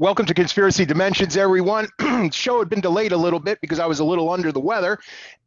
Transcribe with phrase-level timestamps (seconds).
[0.00, 1.86] Welcome to Conspiracy Dimensions, everyone.
[2.32, 4.98] Show had been delayed a little bit because I was a little under the weather.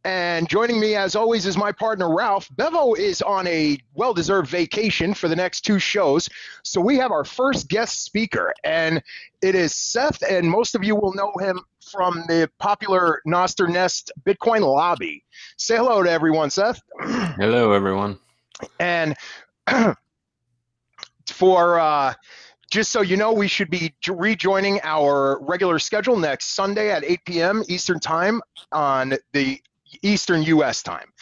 [0.05, 2.47] And joining me, as always, is my partner, Ralph.
[2.55, 6.29] Bevo is on a well deserved vacation for the next two shows.
[6.61, 9.01] So we have our first guest speaker, and
[9.41, 10.21] it is Seth.
[10.21, 11.59] And most of you will know him
[11.91, 15.25] from the popular Nostr Nest Bitcoin lobby.
[15.57, 16.79] Say hello to everyone, Seth.
[16.99, 18.19] Hello, everyone.
[18.79, 19.15] And
[21.25, 22.13] for uh,
[22.73, 27.19] just so you know, we should be rejoining our regular schedule next Sunday at 8
[27.23, 27.63] p.m.
[27.69, 28.41] Eastern Time
[28.71, 29.61] on the
[30.01, 30.81] Eastern U.S.
[30.81, 31.13] time.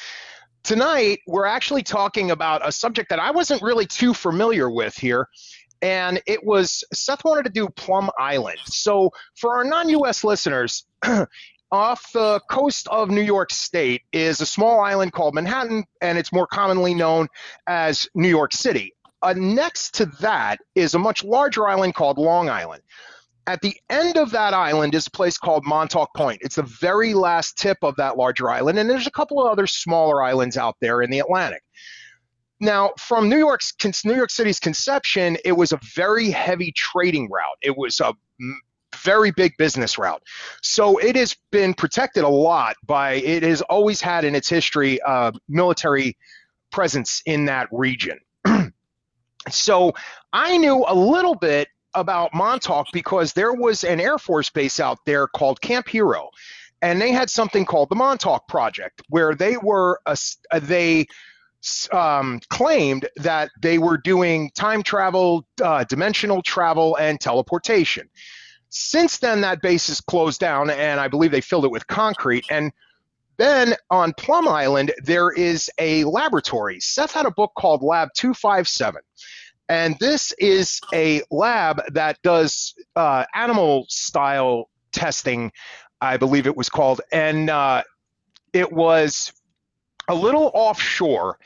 [0.64, 5.28] Tonight, we're actually talking about a subject that I wasn't really too familiar with here.
[5.82, 8.60] And it was Seth wanted to do Plum Island.
[8.64, 10.86] So, for our non US listeners,
[11.72, 16.32] off the coast of New York State is a small island called Manhattan, and it's
[16.32, 17.28] more commonly known
[17.68, 18.94] as New York City.
[19.22, 22.82] Uh, next to that is a much larger island called Long Island.
[23.48, 26.42] At the end of that island is a place called Montauk Point.
[26.44, 29.68] It's the very last tip of that larger island, and there's a couple of other
[29.68, 31.64] smaller islands out there in the Atlantic.
[32.60, 33.74] Now, from New York's
[34.06, 37.58] New York City's conception, it was a very heavy trading route.
[37.62, 38.14] It was a
[38.96, 40.22] very big business route.
[40.62, 43.14] So it has been protected a lot by.
[43.14, 46.18] It has always had in its history uh, military
[46.72, 48.20] presence in that region.
[49.50, 49.94] So
[50.34, 55.00] I knew a little bit about Montauk because there was an Air Force base out
[55.06, 56.30] there called Camp Hero.
[56.82, 60.18] And they had something called the Montauk Project, where they were a,
[60.62, 61.06] they
[61.92, 68.10] um, claimed that they were doing time travel, uh, dimensional travel, and teleportation.
[68.70, 72.46] Since then, that base is closed down, and I believe they filled it with concrete.
[72.50, 72.72] And
[73.38, 76.80] then on Plum Island, there is a laboratory.
[76.80, 79.02] Seth had a book called Lab 257.
[79.70, 85.52] And this is a lab that does uh, animal style testing,
[86.02, 87.00] I believe it was called.
[87.12, 87.84] And uh,
[88.54, 89.32] it was
[90.08, 91.38] a little offshore.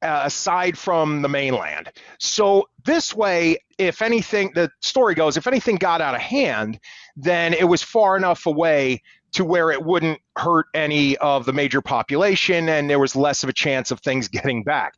[0.00, 1.88] Uh, aside from the mainland.
[2.18, 6.80] So, this way, if anything, the story goes, if anything got out of hand,
[7.14, 9.00] then it was far enough away
[9.32, 13.48] to where it wouldn't hurt any of the major population and there was less of
[13.48, 14.94] a chance of things getting back.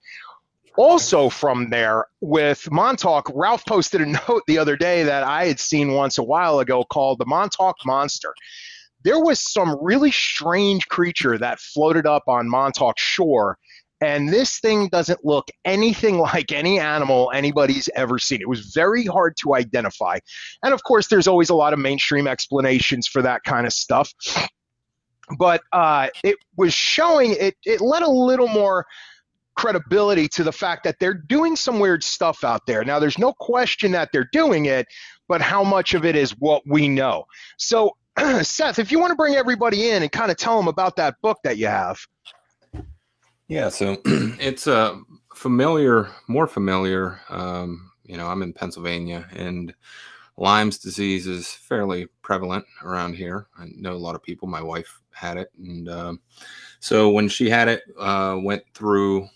[0.76, 5.60] Also, from there with Montauk, Ralph posted a note the other day that I had
[5.60, 8.34] seen once a while ago called the Montauk Monster.
[9.04, 13.58] There was some really strange creature that floated up on Montauk shore
[14.04, 18.40] and this thing doesn't look anything like any animal anybody's ever seen.
[18.40, 20.18] It was very hard to identify.
[20.62, 24.12] And of course, there's always a lot of mainstream explanations for that kind of stuff.
[25.38, 28.84] But uh, it was showing, it, it led a little more
[29.56, 32.84] credibility to the fact that they're doing some weird stuff out there.
[32.84, 34.86] Now, there's no question that they're doing it,
[35.28, 37.24] but how much of it is what we know?
[37.56, 37.96] So,
[38.42, 41.14] Seth, if you want to bring everybody in and kind of tell them about that
[41.22, 41.98] book that you have.
[43.48, 44.96] Yeah, so it's a uh,
[45.34, 47.20] familiar, more familiar.
[47.28, 49.74] Um, you know, I'm in Pennsylvania, and
[50.36, 53.46] Lyme's disease is fairly prevalent around here.
[53.58, 54.48] I know a lot of people.
[54.48, 56.20] My wife had it, and um,
[56.80, 59.28] so when she had it, uh, went through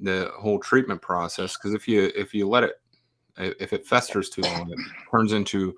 [0.00, 1.56] the whole treatment process.
[1.56, 2.80] Because if you if you let it,
[3.36, 4.78] if it festers too long, it
[5.10, 5.76] turns into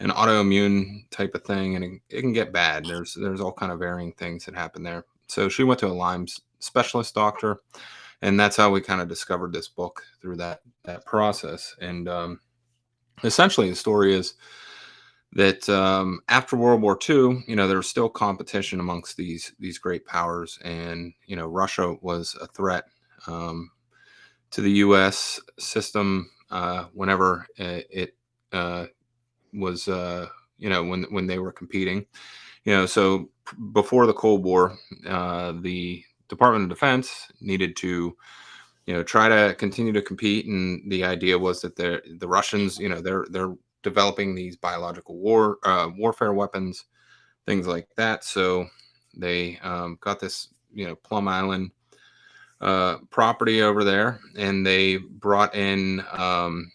[0.00, 2.84] an autoimmune type of thing, and it, it can get bad.
[2.84, 5.04] There's there's all kind of varying things that happen there.
[5.28, 7.58] So she went to a Lyme's specialist doctor,
[8.22, 11.74] and that's how we kind of discovered this book through that that process.
[11.80, 12.40] And um,
[13.24, 14.34] essentially, the story is
[15.32, 19.78] that um, after World War II, you know, there was still competition amongst these these
[19.78, 22.84] great powers, and you know, Russia was a threat
[23.26, 23.70] um,
[24.50, 25.40] to the U.S.
[25.58, 28.16] system uh, whenever it, it
[28.52, 28.86] uh,
[29.54, 30.26] was, uh,
[30.58, 32.06] you know, when when they were competing.
[32.64, 33.30] You know, so
[33.72, 34.76] before the Cold War,
[35.08, 38.16] uh, the Department of Defense needed to,
[38.86, 42.78] you know, try to continue to compete, and the idea was that the the Russians,
[42.78, 46.86] you know, they're they're developing these biological war uh, warfare weapons,
[47.46, 48.24] things like that.
[48.24, 48.66] So
[49.14, 51.70] they um, got this, you know, Plum Island
[52.62, 56.02] uh, property over there, and they brought in.
[56.12, 56.72] Um,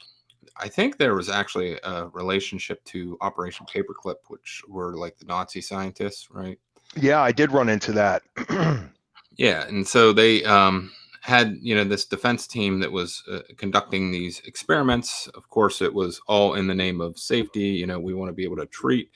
[0.59, 5.61] I think there was actually a relationship to Operation Paperclip, which were like the Nazi
[5.61, 6.59] scientists, right?
[6.95, 8.21] Yeah, I did run into that.
[9.37, 10.91] Yeah, and so they um,
[11.21, 15.27] had you know this defense team that was uh, conducting these experiments.
[15.35, 17.65] Of course, it was all in the name of safety.
[17.67, 19.11] You know, we want to be able to treat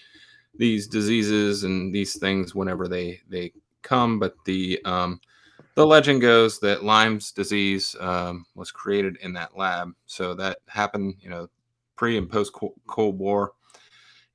[0.57, 3.51] these diseases and these things whenever they they
[3.81, 4.19] come.
[4.19, 5.19] But the um,
[5.75, 9.91] the legend goes that Lyme's disease um, was created in that lab.
[10.05, 11.49] So that happened, you know,
[11.95, 12.53] pre and post
[12.87, 13.53] Cold War,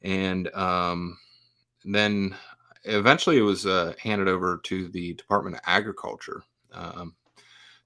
[0.03, 1.19] and um,
[1.85, 2.35] then
[2.87, 6.43] eventually it was uh, handed over to the Department of Agriculture
[6.73, 7.15] um,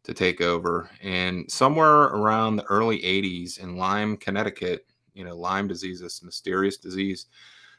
[0.05, 0.91] to take over.
[1.03, 6.77] And somewhere around the early 80s in Lyme, Connecticut, you know, Lyme disease, this mysterious
[6.77, 7.27] disease,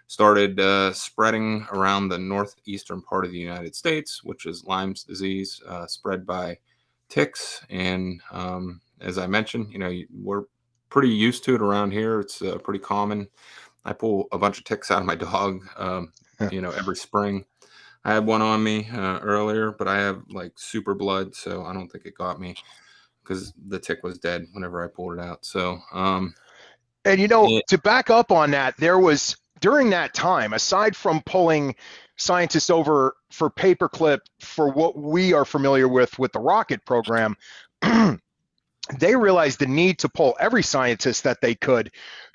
[0.07, 5.61] started uh, spreading around the northeastern part of the United States, which is Lyme's disease,
[5.67, 6.57] uh, spread by
[7.07, 7.65] ticks.
[7.69, 10.43] And um, as I mentioned, you know, we're
[10.89, 12.19] pretty used to it around here.
[12.19, 13.27] It's uh, pretty common.
[13.85, 16.11] I pull a bunch of ticks out of my dog, um,
[16.51, 17.45] you know, every spring.
[18.03, 21.73] I had one on me uh, earlier, but I have like super blood, so I
[21.73, 22.55] don't think it got me
[23.23, 25.45] because the tick was dead whenever I pulled it out.
[25.45, 26.33] So, um,
[27.05, 30.95] and you know, it, to back up on that, there was during that time, aside
[30.95, 31.75] from pulling
[32.17, 37.35] scientists over for paperclip for what we are familiar with with the rocket program,
[38.99, 41.91] they realized the need to pull every scientist that they could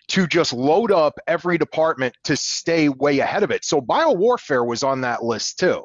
[0.08, 3.64] to just load up every department to stay way ahead of it.
[3.64, 5.84] So biowarfare was on that list too.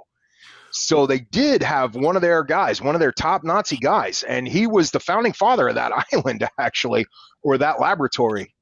[0.71, 4.47] So they did have one of their guys, one of their top Nazi guys, and
[4.47, 7.06] he was the founding father of that island, actually,
[7.44, 8.53] or that laboratory.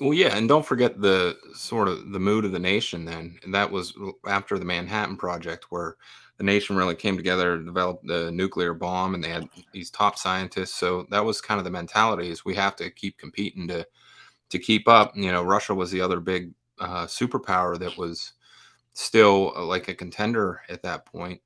[0.00, 3.38] Well, yeah, and don't forget the sort of the mood of the nation then.
[3.42, 3.94] And that was
[4.26, 5.96] after the Manhattan Project, where
[6.36, 10.16] the nation really came together to develop the nuclear bomb, and they had these top
[10.16, 10.74] scientists.
[10.74, 13.84] So that was kind of the mentality: is we have to keep competing to
[14.50, 15.16] to keep up.
[15.16, 18.32] You know, Russia was the other big uh, superpower that was
[18.92, 21.40] still uh, like a contender at that point.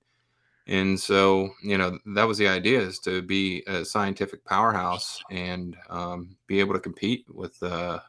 [0.66, 5.76] And so, you know, that was the idea is to be a scientific powerhouse and
[5.88, 8.02] um, be able to compete with the,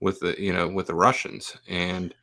[0.00, 1.58] with the, you know, with the Russians.
[1.68, 2.14] And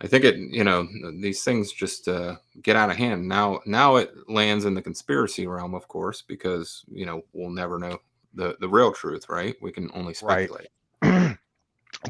[0.00, 0.86] I think it, you know,
[1.20, 3.26] these things just uh, get out of hand.
[3.26, 7.78] Now, now it lands in the conspiracy realm, of course, because you know we'll never
[7.78, 7.98] know
[8.34, 9.56] the the real truth, right?
[9.60, 10.60] We can only speculate.
[10.60, 10.68] Right.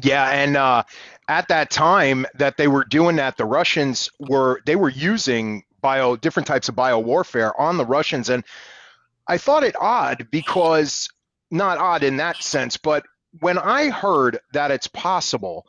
[0.03, 0.83] Yeah, and uh,
[1.27, 6.15] at that time that they were doing that, the Russians were they were using bio
[6.15, 8.43] different types of bio warfare on the Russians, and
[9.27, 11.09] I thought it odd because
[11.51, 13.03] not odd in that sense, but
[13.39, 15.65] when I heard that it's possible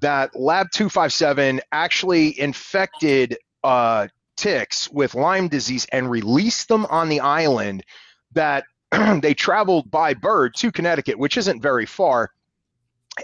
[0.00, 7.20] that Lab 257 actually infected uh, ticks with Lyme disease and released them on the
[7.20, 7.84] island,
[8.32, 8.64] that
[9.20, 12.30] they traveled by bird to Connecticut, which isn't very far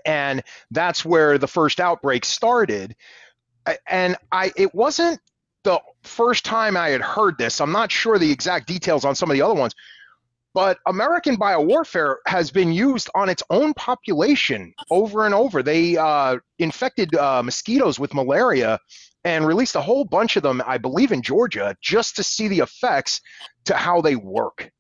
[0.04, 2.94] and that's where the first outbreak started.
[3.86, 5.20] And i it wasn't
[5.64, 7.60] the first time i had heard this.
[7.60, 9.74] I'm not sure the exact details on some of the other ones
[10.52, 15.62] but american biowarfare has been used on its own population over and over.
[15.62, 18.78] They uh, infected uh, mosquitoes with malaria
[19.24, 22.60] and released a whole bunch of them i believe in georgia just to see the
[22.60, 23.20] effects
[23.66, 24.70] to how they work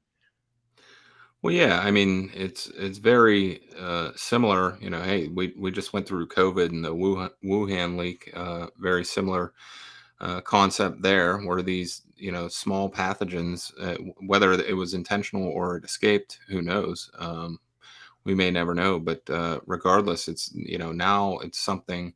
[1.42, 4.76] well, yeah, I mean, it's it's very uh, similar.
[4.80, 8.30] You know, hey, we we just went through COVID and the Wuhan, Wuhan leak.
[8.34, 9.54] Uh, very similar
[10.20, 13.96] uh, concept there, where these you know small pathogens, uh,
[14.26, 17.10] whether it was intentional or it escaped, who knows?
[17.18, 17.58] Um,
[18.24, 19.00] we may never know.
[19.00, 22.14] But uh, regardless, it's you know now it's something.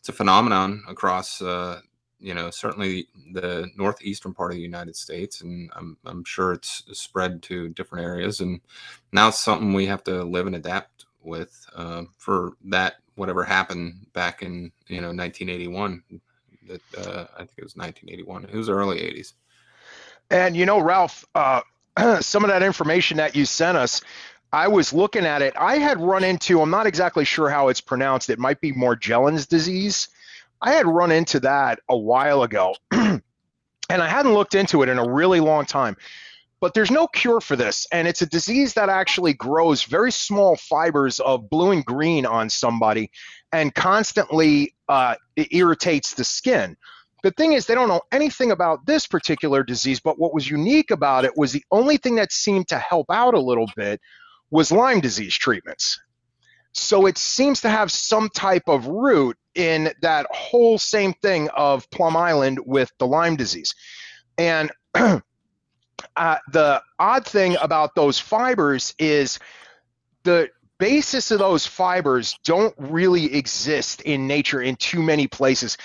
[0.00, 1.80] It's a phenomenon across uh,
[2.20, 6.84] you know, certainly the northeastern part of the United States, and I'm, I'm sure it's
[6.92, 8.40] spread to different areas.
[8.40, 8.60] And
[9.12, 14.06] now it's something we have to live and adapt with uh, for that whatever happened
[14.12, 16.02] back in you know 1981.
[16.66, 18.44] That uh, I think it was 1981.
[18.44, 19.34] It was early 80s.
[20.30, 21.62] And you know, Ralph, uh,
[22.20, 24.00] some of that information that you sent us.
[24.50, 25.54] I was looking at it.
[25.58, 28.30] I had run into, I'm not exactly sure how it's pronounced.
[28.30, 30.08] It might be Morgellons disease
[30.60, 33.22] I had run into that a while ago, and
[33.90, 35.96] I hadn't looked into it in a really long time.
[36.60, 40.56] But there's no cure for this, and it's a disease that actually grows very small
[40.56, 43.12] fibers of blue and green on somebody
[43.52, 46.76] and constantly uh, irritates the skin.
[47.22, 50.90] The thing is, they don't know anything about this particular disease, but what was unique
[50.90, 54.00] about it was the only thing that seemed to help out a little bit
[54.50, 56.00] was Lyme disease treatments.
[56.78, 61.90] So it seems to have some type of root in that whole same thing of
[61.90, 63.74] Plum Island with the Lyme disease.
[64.38, 65.20] And uh,
[66.16, 69.38] the odd thing about those fibers is
[70.22, 75.76] the basis of those fibers don't really exist in nature in too many places.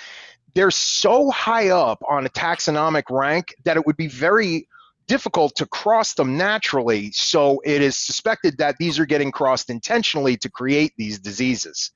[0.54, 4.68] They're so high up on a taxonomic rank that it would be very
[5.06, 7.10] difficult to cross them naturally.
[7.12, 11.90] So it is suspected that these are getting crossed intentionally to create these diseases.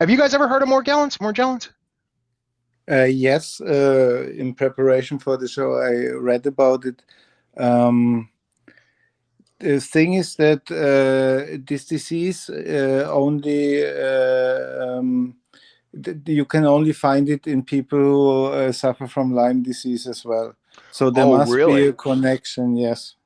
[0.00, 1.18] Have you guys ever heard of Morgellons?
[1.18, 1.70] Morgellons?
[2.90, 7.02] Uh, yes, uh, in preparation for the show, I read about it.
[7.56, 8.28] Um,
[9.58, 15.34] the thing is that uh, this disease uh, only uh, um,
[16.26, 20.54] you can only find it in people who uh, suffer from Lyme disease as well.
[20.96, 21.82] So there Oh, must really?
[21.82, 22.74] be a connection.
[22.74, 23.16] Yes.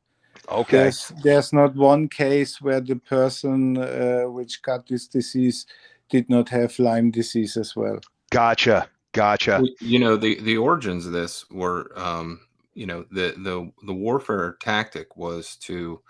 [0.49, 0.77] Okay.
[0.77, 5.67] There's there's not one case where the person uh, which got this disease
[6.09, 8.01] did not have Lyme disease as well.
[8.31, 8.89] Gotcha.
[9.13, 9.63] Gotcha.
[9.81, 12.41] You know, the the origins of this were, um,
[12.75, 16.01] you know, the the the warfare tactic was to,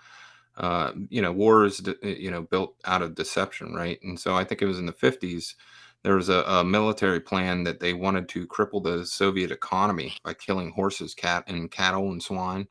[0.57, 3.99] uh, you know, war is de- you know built out of deception, right?
[4.01, 5.55] And so I think it was in the fifties
[6.03, 10.33] there was a, a military plan that they wanted to cripple the Soviet economy by
[10.33, 12.67] killing horses, cat, and cattle and swine.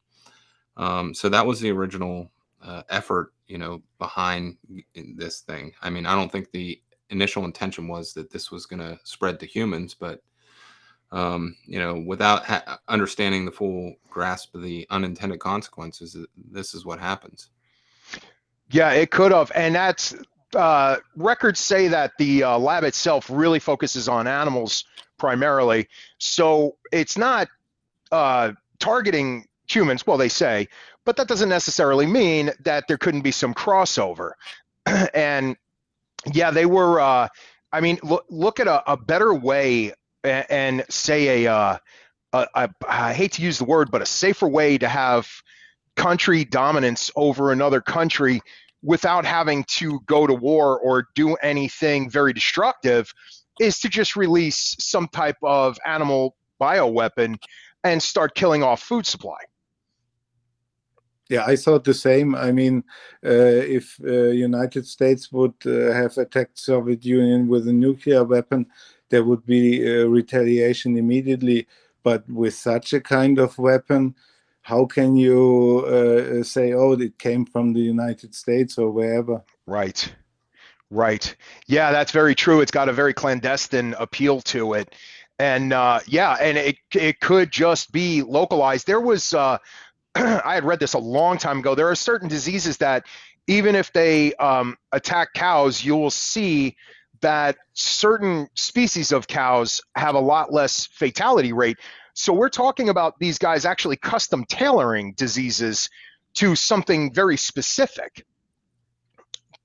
[0.76, 2.30] Um, so that was the original
[2.62, 4.56] uh, effort, you know, behind
[4.94, 5.72] this thing.
[5.82, 9.38] I mean, I don't think the initial intention was that this was going to spread
[9.40, 10.22] to humans, but
[11.12, 16.84] um, you know, without ha- understanding the full grasp of the unintended consequences, this is
[16.86, 17.50] what happens.
[18.70, 20.14] Yeah, it could have, and that's
[20.54, 24.84] uh, records say that the uh, lab itself really focuses on animals
[25.18, 25.88] primarily,
[26.18, 27.48] so it's not
[28.12, 30.06] uh, targeting humans.
[30.06, 30.68] Well, they say,
[31.04, 34.32] but that doesn't necessarily mean that there couldn't be some crossover.
[35.14, 35.56] and
[36.32, 37.00] yeah, they were.
[37.00, 37.28] Uh,
[37.72, 39.92] I mean, look, look at a, a better way
[40.24, 41.78] and, say a, uh,
[42.32, 42.70] a, a.
[42.88, 45.28] I hate to use the word, but a safer way to have
[45.96, 48.40] country dominance over another country
[48.82, 53.12] without having to go to war or do anything very destructive
[53.60, 57.36] is to just release some type of animal bioweapon
[57.84, 59.38] and start killing off food supply.
[61.28, 62.34] Yeah, I thought the same.
[62.34, 62.82] I mean,
[63.24, 68.66] uh, if uh, United States would uh, have attacked Soviet Union with a nuclear weapon,
[69.10, 71.68] there would be uh, retaliation immediately.
[72.02, 74.16] But with such a kind of weapon,
[74.70, 79.42] how can you uh, say, "Oh, it came from the United States" or wherever?
[79.66, 80.00] Right.
[80.90, 81.34] Right.
[81.66, 82.60] Yeah, that's very true.
[82.60, 84.94] It's got a very clandestine appeal to it.
[85.40, 88.86] And uh, yeah, and it it could just be localized.
[88.86, 89.58] There was uh,
[90.14, 91.74] I had read this a long time ago.
[91.74, 93.06] There are certain diseases that
[93.48, 96.76] even if they um, attack cows, you will see
[97.22, 101.76] that certain species of cows have a lot less fatality rate.
[102.14, 105.88] So we're talking about these guys actually custom tailoring diseases
[106.34, 108.24] to something very specific.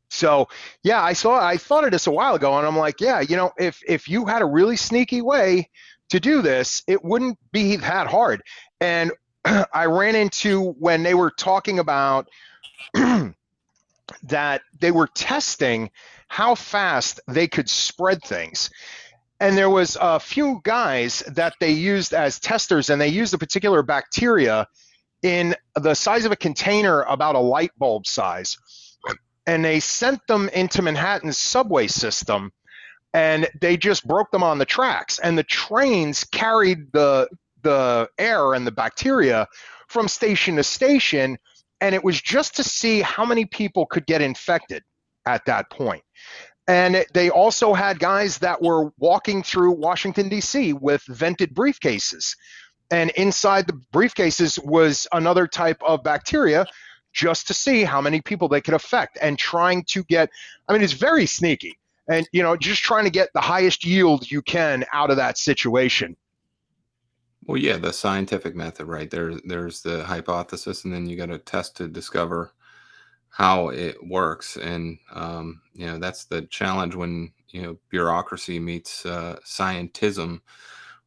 [0.09, 0.47] So
[0.83, 3.35] yeah, I saw I thought of this a while ago, and I'm like, yeah, you
[3.35, 5.69] know, if if you had a really sneaky way
[6.09, 8.41] to do this, it wouldn't be that hard.
[8.79, 9.11] And
[9.73, 12.29] I ran into when they were talking about
[14.23, 15.91] that they were testing
[16.27, 18.69] how fast they could spread things.
[19.39, 23.37] And there was a few guys that they used as testers, and they used a
[23.37, 24.67] particular bacteria
[25.23, 28.57] in the size of a container, about a light bulb size.
[29.47, 32.51] And they sent them into Manhattan's subway system,
[33.13, 35.19] and they just broke them on the tracks.
[35.19, 37.27] And the trains carried the
[37.61, 39.47] the air and the bacteria
[39.87, 41.37] from station to station,
[41.81, 44.83] and it was just to see how many people could get infected
[45.25, 46.03] at that point.
[46.67, 50.73] And they also had guys that were walking through Washington, D.C.
[50.73, 52.35] with vented briefcases.
[52.89, 56.65] And inside the briefcases was another type of bacteria
[57.13, 60.29] just to see how many people they could affect and trying to get,
[60.67, 61.77] I mean, it's very sneaky.
[62.09, 65.37] And, you know, just trying to get the highest yield you can out of that
[65.37, 66.17] situation.
[67.45, 69.09] Well, yeah, the scientific method, right?
[69.09, 72.53] There, there's the hypothesis, and then you got to test to discover
[73.35, 74.55] how it works.
[74.55, 80.39] And um, you know, that's the challenge when you know bureaucracy meets uh, scientism,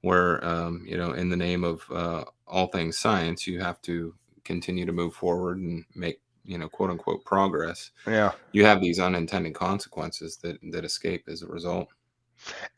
[0.03, 4.15] where um, you know, in the name of uh, all things science, you have to
[4.45, 7.93] continue to move forward and make you know, quote unquote progress.
[8.07, 8.33] Yeah.
[8.53, 11.89] You have these unintended consequences that that escape as a result.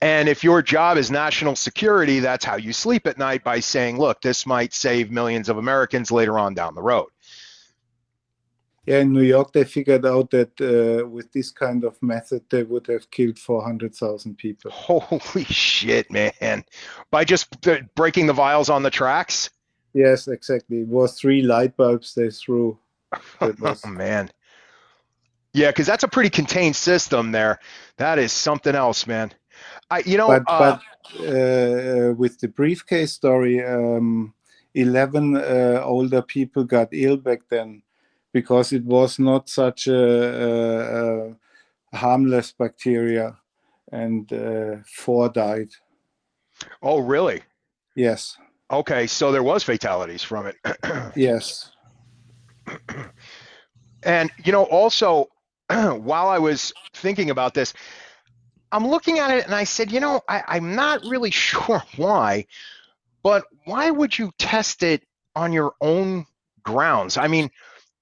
[0.00, 3.99] And if your job is national security, that's how you sleep at night by saying,
[3.99, 7.09] look, this might save millions of Americans later on down the road.
[8.90, 12.64] Yeah, in New York, they figured out that uh, with this kind of method, they
[12.64, 14.73] would have killed 400,000 people.
[14.73, 16.64] Holy shit, man.
[17.12, 17.56] By just
[17.94, 19.50] breaking the vials on the tracks?
[19.94, 20.80] Yes, exactly.
[20.80, 22.80] It was three light bulbs they threw.
[23.61, 24.28] Was, Oh, man.
[25.52, 27.61] Yeah, because that's a pretty contained system there.
[27.99, 29.32] That is something else, man.
[29.88, 34.35] I, you know, but uh, but uh, with the briefcase story, um,
[34.75, 37.82] 11 uh, older people got ill back then
[38.32, 41.30] because it was not such a, a,
[41.92, 43.37] a harmless bacteria,
[43.92, 45.70] and uh, four died.
[46.82, 47.42] oh, really?
[47.96, 48.37] Yes,
[48.70, 50.56] Okay, so there was fatalities from it.
[51.16, 51.72] yes.
[54.04, 55.28] And you know, also
[55.68, 57.75] while I was thinking about this,
[58.70, 62.46] I'm looking at it and I said, you know, I, I'm not really sure why,
[63.22, 65.02] but why would you test it
[65.34, 66.26] on your own
[66.62, 67.16] grounds?
[67.16, 67.50] I mean,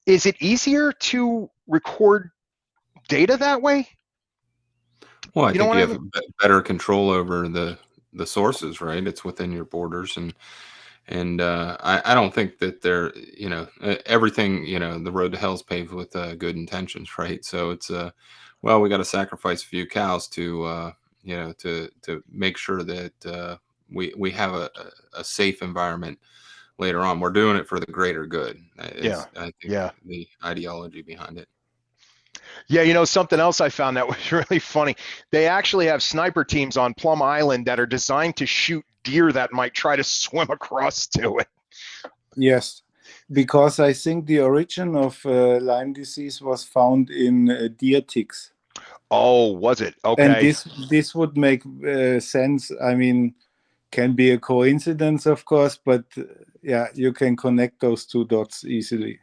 [0.08, 2.30] is it easier to record
[3.08, 3.86] data that way?
[5.34, 7.78] Well, I You think you have a be- better control over the
[8.14, 9.06] the sources, right?
[9.06, 10.34] It's within your borders, and
[11.08, 13.68] and uh, I I don't think that they're you know
[14.06, 17.44] everything you know the road to hell's paved with uh, good intentions, right?
[17.44, 18.10] So it's uh
[18.62, 22.56] well we got to sacrifice a few cows to uh, you know to to make
[22.56, 23.56] sure that uh,
[23.92, 24.70] we we have a,
[25.14, 26.18] a a safe environment
[26.78, 27.20] later on.
[27.20, 28.60] We're doing it for the greater good.
[28.78, 29.90] uh, Yeah, I think yeah.
[30.04, 31.48] the ideology behind it.
[32.68, 34.96] Yeah, you know, something else I found that was really funny.
[35.30, 39.52] They actually have sniper teams on Plum Island that are designed to shoot deer that
[39.52, 41.48] might try to swim across to it.
[42.36, 42.82] Yes,
[43.30, 48.52] because I think the origin of uh, Lyme disease was found in uh, deer ticks,
[49.10, 49.94] Oh, was it?
[50.04, 50.22] Okay.
[50.22, 52.70] And this this would make uh, sense.
[52.82, 53.34] I mean,
[53.90, 56.24] can be a coincidence, of course, but uh,
[56.62, 59.20] yeah, you can connect those two dots easily.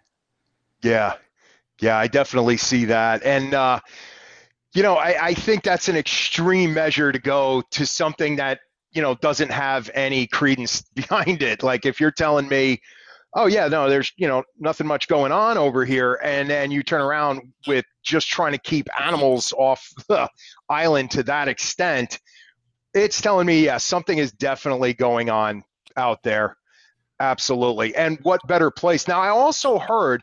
[0.81, 1.13] Yeah.
[1.81, 3.23] Yeah, I definitely see that.
[3.23, 3.79] And uh,
[4.75, 8.59] you know, I, I think that's an extreme measure to go to something that,
[8.91, 11.63] you know, doesn't have any credence behind it.
[11.63, 12.81] Like if you're telling me,
[13.33, 16.83] oh yeah, no, there's, you know, nothing much going on over here, and then you
[16.83, 20.29] turn around with just trying to keep animals off the
[20.69, 22.19] island to that extent,
[22.93, 25.63] it's telling me, yeah, something is definitely going on
[25.97, 26.57] out there.
[27.19, 27.95] Absolutely.
[27.95, 29.07] And what better place?
[29.07, 30.21] Now, I also heard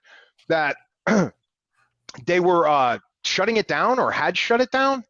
[0.49, 0.77] that
[2.27, 5.05] they were uh, shutting it down or had shut it down.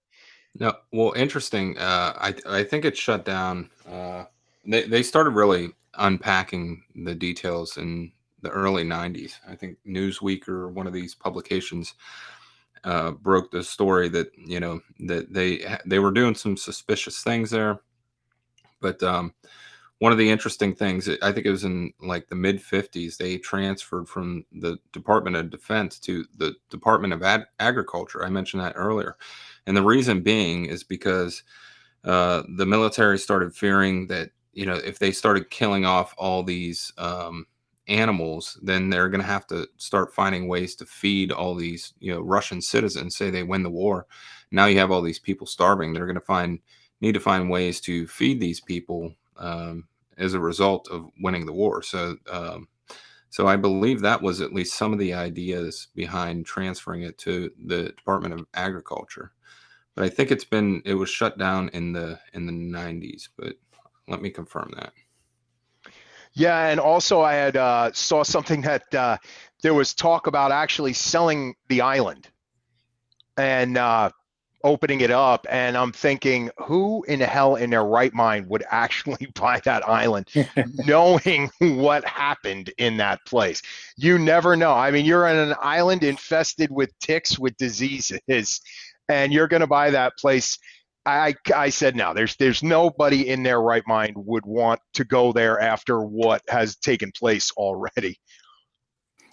[0.59, 1.79] No, well, interesting.
[1.79, 3.71] Uh, I I think it shut down.
[3.91, 4.25] Uh,
[4.67, 8.13] they they started really unpacking the details in
[8.43, 9.39] the early '90s.
[9.49, 11.95] I think Newsweek or one of these publications
[12.85, 17.51] uh, broke the story that you know that they they were doing some suspicious things
[17.51, 17.81] there.
[18.81, 19.33] But um,
[20.03, 23.39] one of the interesting things, I think it was in like the mid '50s, they
[23.39, 28.25] transferred from the Department of Defense to the Department of Ag- Agriculture.
[28.25, 29.17] I mentioned that earlier,
[29.69, 31.45] and the reason being is because
[32.03, 36.93] uh, the military started fearing that you know if they started killing off all these
[36.99, 37.47] um,
[37.87, 42.13] animals, then they're going to have to start finding ways to feed all these you
[42.13, 43.15] know Russian citizens.
[43.15, 44.09] Say they win the war,
[44.51, 45.93] now you have all these people starving.
[45.93, 46.59] They're going to find
[47.01, 49.85] need to find ways to feed these people um,
[50.19, 51.83] as a result of winning the war.
[51.83, 52.17] So.
[52.31, 52.69] Um,
[53.31, 57.51] so I believe that was at least some of the ideas behind transferring it to
[57.65, 59.33] the Department of Agriculture
[59.95, 63.29] but I think it's been it was shut down in the in the 90s.
[63.37, 63.57] But
[64.09, 64.93] let me confirm that.
[66.35, 69.19] Yeah, and also I had uh, saw something that uh,
[69.63, 72.29] there was talk about actually selling the island
[73.37, 74.11] and uh,
[74.65, 78.65] opening it up, and I'm thinking, who in the hell in their right mind would
[78.71, 80.29] actually buy that island,
[80.87, 83.63] knowing what happened in that place?
[83.97, 84.73] You never know.
[84.73, 88.61] I mean, you're on an island infested with ticks with diseases,
[89.09, 90.59] and you're going to buy that place.
[91.05, 92.15] I, I said no.
[92.15, 96.77] There's there's nobody in their right mind would want to go there after what has
[96.77, 98.21] taken place already.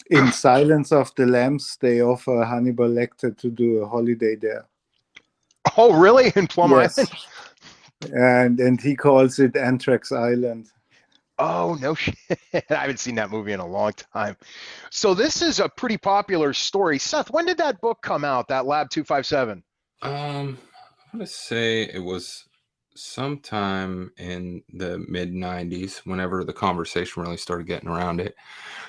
[0.09, 4.65] In Silence of the Lambs, they offer Hannibal Lecter to do a holiday there.
[5.77, 6.33] Oh, really?
[6.35, 6.73] In Plum Yes.
[6.73, 7.09] Island?
[8.13, 10.69] and and he calls it Anthrax Island.
[11.39, 12.15] Oh no shit!
[12.53, 14.37] I haven't seen that movie in a long time.
[14.91, 16.99] So this is a pretty popular story.
[16.99, 18.47] Seth, when did that book come out?
[18.49, 19.63] That Lab Two Five Seven.
[20.01, 20.59] Um,
[21.13, 22.45] I'm gonna say it was
[22.95, 28.35] sometime in the mid 90s whenever the conversation really started getting around it.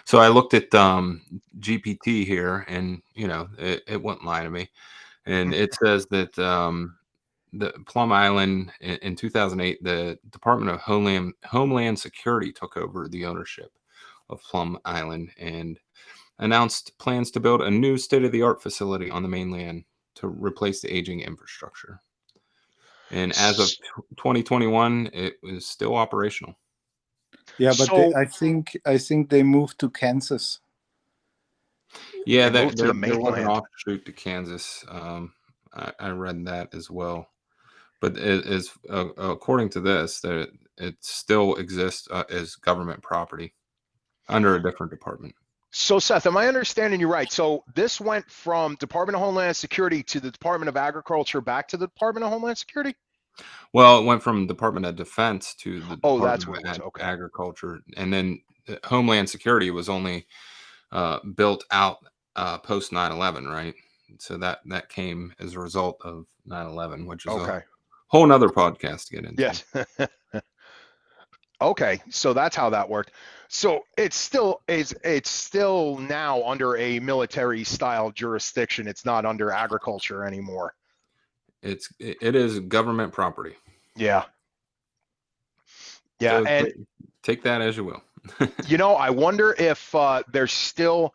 [0.07, 1.23] So I looked at um
[1.61, 4.71] GPT here, and you know it, it wouldn't lie to me,
[5.31, 6.97] and it says that um
[7.53, 13.27] the Plum Island in, in 2008, the Department of Homeland Homeland Security took over the
[13.27, 13.73] ownership
[14.29, 15.79] of Plum Island and
[16.39, 21.21] announced plans to build a new state-of-the-art facility on the mainland to replace the aging
[21.21, 22.01] infrastructure.
[23.11, 23.81] And as of S-
[24.17, 26.55] 2021, it was still operational.
[27.59, 30.61] Yeah, but So- they, I think I think they moved to Kansas.
[32.27, 34.85] Yeah, They to there, the there was an offshoot to Kansas.
[34.89, 35.33] Um,
[35.73, 37.29] I, I read that as well.
[38.01, 43.03] But it is uh, according to this that it, it still exists uh, as government
[43.03, 43.55] property
[44.29, 45.35] under a different department.
[45.71, 47.31] So Seth, am I understanding you right?
[47.31, 51.77] So this went from Department of Homeland Security to the Department of Agriculture back to
[51.77, 52.97] the Department of Homeland Security.
[53.73, 56.81] Well, it went from Department of Defense to the Oh, Department that's of what was.
[56.81, 57.03] Okay.
[57.03, 58.41] Agriculture, and then
[58.85, 60.27] Homeland Security was only
[60.93, 61.99] uh, built out
[62.37, 63.75] uh, post 9/11, right?
[64.19, 67.59] So that that came as a result of 9/11, which is Okay.
[67.59, 67.65] a
[68.09, 69.43] whole nother podcast to get into.
[69.43, 69.65] Yes.
[71.61, 73.13] okay, so that's how that worked.
[73.49, 78.87] So it's still is it's still now under a military style jurisdiction.
[78.89, 80.75] It's not under agriculture anymore.
[81.63, 83.55] It's it is government property.
[83.97, 84.25] Yeah.
[86.21, 86.75] Yeah, So and take-
[87.23, 88.03] take that as you will.
[88.67, 91.15] You know, I wonder if uh, there's still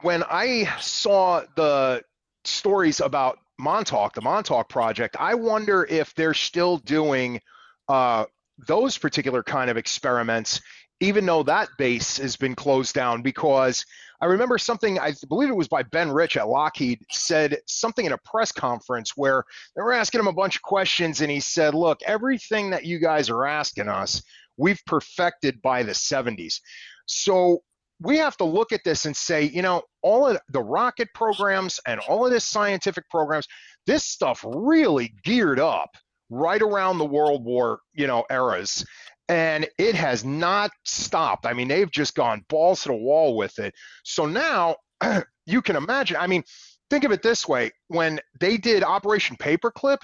[0.00, 2.02] when I saw the
[2.44, 7.40] stories about Montauk, the Montauk project, I wonder if they're still doing
[7.88, 8.24] uh,
[8.66, 10.60] those particular kind of experiments,
[11.00, 13.22] even though that base has been closed down.
[13.22, 13.84] Because
[14.20, 18.12] I remember something, I believe it was by Ben Rich at Lockheed, said something in
[18.12, 19.44] a press conference where
[19.76, 22.98] they were asking him a bunch of questions, and he said, Look, everything that you
[22.98, 24.22] guys are asking us,
[24.56, 26.60] we've perfected by the 70s.
[27.06, 27.62] So
[28.00, 31.78] we have to look at this and say, you know, all of the rocket programs
[31.86, 33.46] and all of this scientific programs,
[33.86, 35.90] this stuff really geared up
[36.30, 38.84] right around the World War, you know, eras.
[39.28, 41.46] And it has not stopped.
[41.46, 43.74] I mean, they've just gone balls to the wall with it.
[44.04, 44.76] So now
[45.46, 46.16] you can imagine.
[46.18, 46.42] I mean,
[46.90, 49.98] think of it this way when they did Operation Paperclip,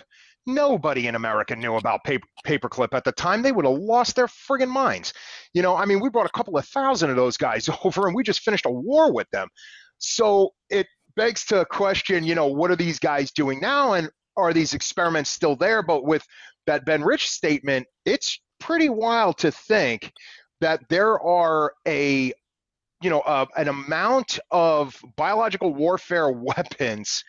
[0.48, 3.42] nobody in America knew about paper, paperclip at the time.
[3.42, 5.12] They would have lost their friggin' minds.
[5.54, 8.16] You know, I mean, we brought a couple of thousand of those guys over and
[8.16, 9.48] we just finished a war with them.
[9.98, 13.92] So it begs to question, you know, what are these guys doing now?
[13.92, 15.82] And are these experiments still there?
[15.82, 16.24] But with
[16.66, 20.12] that Ben Rich statement, it's pretty wild to think
[20.60, 22.32] that there are a
[23.00, 27.22] you know uh, an amount of biological warfare weapons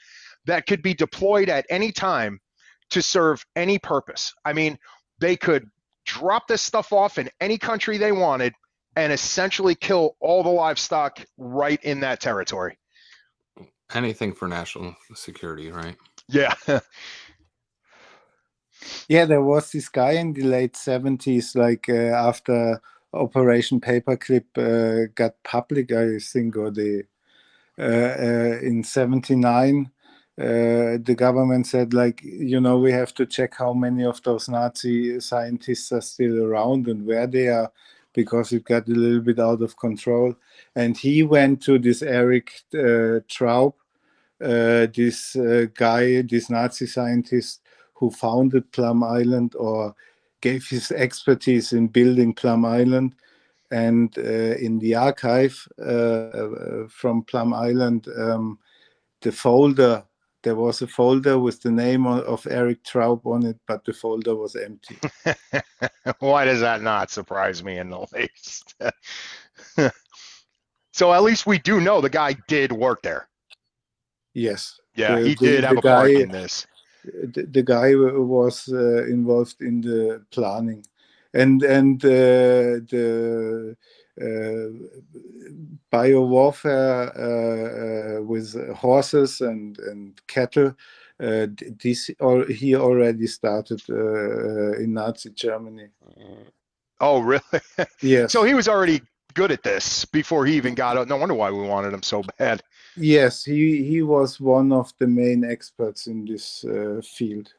[0.46, 2.40] that could be deployed at any time
[2.90, 4.34] to serve any purpose.
[4.46, 4.78] I mean,
[5.20, 5.70] they could
[6.06, 8.54] drop this stuff off in any country they wanted
[8.96, 12.78] and essentially kill all the livestock right in that territory.
[13.94, 15.96] Anything for national security, right?
[16.28, 16.54] Yeah.
[19.08, 22.82] Yeah, there was this guy in the late 70s, like uh, after
[23.14, 27.04] Operation Paperclip uh, got public, I think, or the
[27.78, 29.90] uh, uh, in 79,
[30.40, 34.48] uh, the government said, like, you know, we have to check how many of those
[34.48, 37.70] Nazi scientists are still around and where they are,
[38.14, 40.34] because it got a little bit out of control.
[40.76, 43.74] And he went to this Erich uh, Traub,
[44.42, 47.62] uh, this uh, guy, this Nazi scientist
[47.96, 49.94] who founded Plum Island or
[50.40, 53.14] gave his expertise in building Plum Island.
[53.72, 55.68] And uh, in the archive
[56.90, 58.58] from Plum Island, um,
[59.22, 60.06] the folder,
[60.44, 64.36] there was a folder with the name of Erich Traub on it, but the folder
[64.36, 64.98] was empty.
[66.20, 68.76] Why does that not surprise me in the least?
[70.94, 73.28] so at least we do know the guy did work there.
[74.34, 74.80] Yes.
[74.96, 76.66] Yeah, The- he the- did have a part in this.
[77.04, 80.86] the, the guy was uh, involved in the planning
[81.34, 83.76] and and uh, the
[84.22, 84.70] uh,
[85.92, 90.76] biowarfare uh, uh, with horses and and cattle
[91.22, 91.48] uh,
[91.84, 95.90] this or he already started uh, in Nazi Germany
[97.02, 97.62] Oh, really?
[98.02, 99.02] yes so he was already
[99.36, 101.08] good at this before he even got out.
[101.08, 102.62] No wonder why we wanted him so bad.
[102.98, 107.54] yes he he was one of the main experts in this uh, field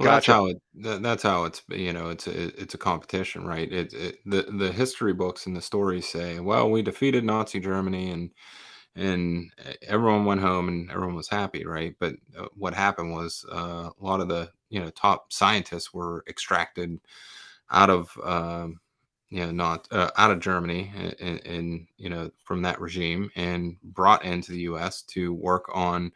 [0.00, 0.28] Well, that's Gotcha.
[0.28, 0.56] how it.
[0.76, 1.62] That, that's how it's.
[1.68, 3.70] You know, it's a it's a competition, right?
[3.70, 8.10] It, it the the history books and the stories say, well, we defeated Nazi Germany
[8.10, 8.30] and
[8.96, 11.94] and e- everyone went home and everyone was happy, right?
[12.00, 16.24] But uh, what happened was uh, a lot of the you know top scientists were
[16.28, 16.98] extracted
[17.70, 18.80] out of um,
[19.30, 23.76] you know not uh, out of Germany and, and you know from that regime and
[23.82, 25.02] brought into the U.S.
[25.02, 26.12] to work on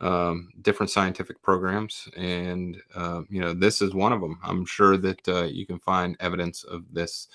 [0.00, 4.38] um, different scientific programs, and uh, you know this is one of them.
[4.42, 7.28] I'm sure that uh, you can find evidence of this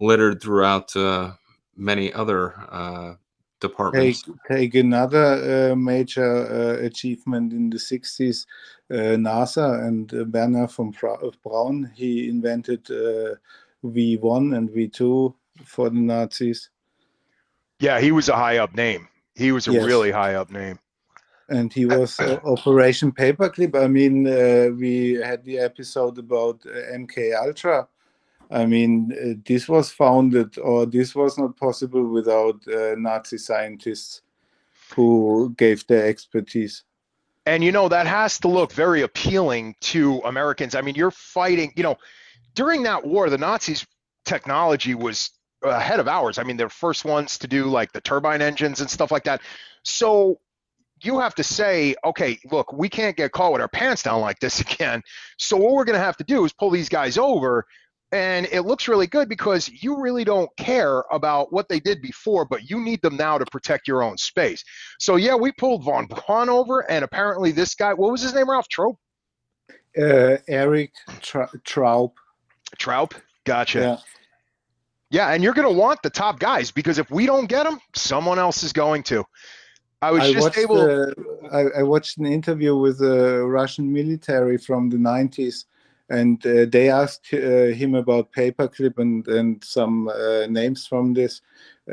[0.00, 1.32] littered throughout uh,
[1.76, 3.16] many other uh, take,
[3.60, 4.24] departments.
[4.48, 8.46] take another uh, major uh, achievement in the 60s
[8.90, 10.92] uh, nasa and uh, werner von
[11.42, 13.34] braun he invented uh,
[13.84, 16.70] v1 and v2 for the nazis
[17.80, 19.08] Yeah, he was a high up name.
[19.34, 19.84] He was a Yes.
[19.86, 20.78] really high up name.
[21.50, 26.96] And he was uh, operation paperclip i mean uh, we had the episode about uh,
[26.96, 27.86] mk ultra
[28.50, 34.22] i mean uh, this was founded or this was not possible without uh, nazi scientists
[34.94, 36.84] who gave their expertise
[37.46, 40.74] And you know, that has to look very appealing to Americans.
[40.74, 41.96] I mean, you're fighting, you know,
[42.54, 43.86] during that war, the Nazis'
[44.24, 45.30] technology was
[45.62, 46.38] ahead of ours.
[46.38, 49.40] I mean, they're first ones to do like the turbine engines and stuff like that.
[49.82, 50.38] So
[51.02, 54.38] you have to say, okay, look, we can't get caught with our pants down like
[54.38, 55.02] this again.
[55.38, 57.66] So what we're going to have to do is pull these guys over.
[58.12, 62.44] And it looks really good because you really don't care about what they did before,
[62.44, 64.64] but you need them now to protect your own space.
[64.98, 68.50] So yeah, we pulled Von Braun over, and apparently this guy, what was his name,
[68.50, 68.96] Ralph Trope?
[69.96, 72.10] Uh, Erich Tra- Traub.
[72.80, 73.12] Traub.
[73.44, 73.78] Gotcha.
[73.78, 73.96] Yeah.
[75.12, 77.80] Yeah, and you're going to want the top guys because if we don't get them,
[77.94, 79.24] someone else is going to.
[80.02, 80.80] I was I just watched, able.
[80.80, 81.12] uh,
[81.52, 85.66] I, I watched an interview with the Russian military from the 90s,
[86.08, 91.42] and uh, they asked uh, him about paperclip and and some uh, names from this,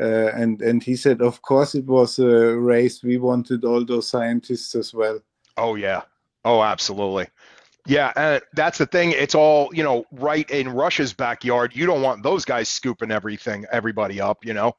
[0.00, 3.02] uh, and and he said, of course, it was a race.
[3.02, 5.20] We wanted all those scientists as well.
[5.56, 6.02] Oh yeah.
[6.44, 7.26] Oh, absolutely.
[7.86, 9.12] Yeah, and that's the thing.
[9.12, 11.76] It's all you know, right in Russia's backyard.
[11.76, 14.44] You don't want those guys scooping everything, everybody up.
[14.46, 14.76] You know.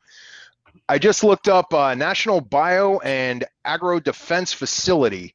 [0.87, 5.33] I just looked up uh, National Bio and Agro Defense Facility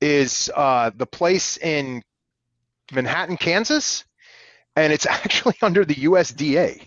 [0.00, 2.02] is uh, the place in
[2.92, 4.04] Manhattan, Kansas,
[4.76, 6.86] and it's actually under the USDA.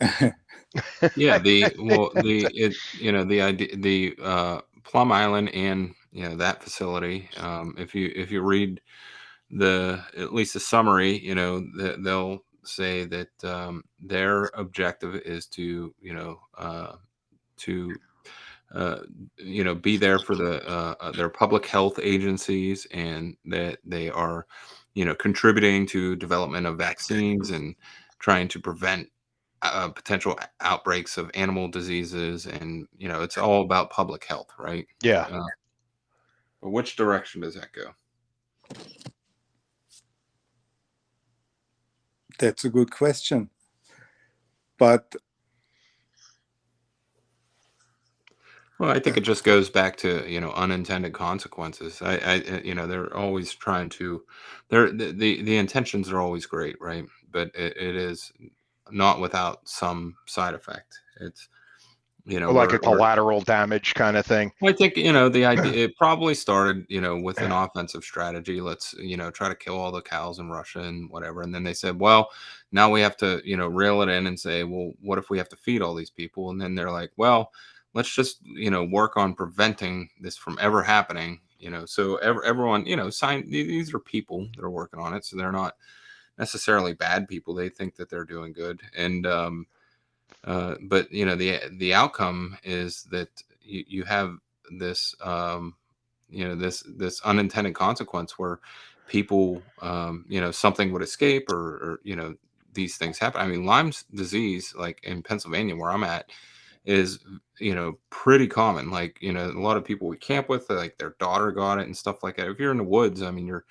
[1.16, 6.26] yeah the well the it you know the idea the uh plum island and you
[6.26, 8.80] know that facility um if you if you read
[9.50, 15.46] the at least the summary you know the, they'll say that um their objective is
[15.46, 16.92] to you know uh
[17.56, 17.92] to
[18.74, 19.00] uh,
[19.36, 24.08] you know be there for the uh, uh, their public health agencies and that they
[24.08, 24.46] are
[24.94, 27.74] you know contributing to development of vaccines and
[28.18, 29.08] trying to prevent
[29.62, 34.86] uh, potential outbreaks of animal diseases and you know it's all about public health right
[35.02, 35.26] Yeah.
[35.30, 35.44] uh,
[36.62, 37.90] but which direction does that go
[42.42, 43.50] That's a good question,
[44.78, 45.16] but
[48.78, 52.02] well i think it just goes back to you know unintended consequences.
[52.02, 54.24] I i uh, you know they're always trying to
[54.70, 57.06] they're the the, the intentions are always great right?
[57.32, 58.32] But it, it is
[58.90, 61.00] not without some side effect.
[61.20, 61.48] It's
[62.24, 64.52] you know like we're- a collateral damage kind of thing.
[64.62, 65.72] I think you know the idea.
[65.72, 68.60] It probably started, you know, with an offensive strategy.
[68.60, 71.42] Let's, you know, try to kill all the cows in Russia and whatever.
[71.42, 72.30] And then they said, well,
[72.70, 75.38] now we have to, you know, reel it in and say, well, what if we
[75.38, 76.50] have to feed all these people?
[76.50, 77.50] And then they're like, well,
[77.94, 81.40] let's just, you know, work on preventing this from ever happening.
[81.58, 83.48] You know, so ev- everyone, you know, sign.
[83.50, 85.76] These are people that are working on it, so they're not
[86.38, 87.54] necessarily bad people.
[87.54, 89.66] They think that they're doing good, and um,
[90.44, 93.28] uh, but you know the the outcome is that
[93.60, 94.36] you, you have
[94.78, 95.74] this um,
[96.28, 98.60] you know this this unintended consequence where
[99.06, 102.34] people um, you know something would escape or, or you know
[102.72, 103.40] these things happen.
[103.40, 106.30] I mean Lyme's disease, like in Pennsylvania where I'm at,
[106.84, 107.20] is
[107.58, 108.90] you know pretty common.
[108.90, 111.86] Like you know a lot of people we camp with, like their daughter got it
[111.86, 112.48] and stuff like that.
[112.48, 113.64] If you're in the woods, I mean you're